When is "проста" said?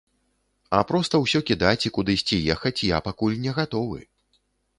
0.91-1.19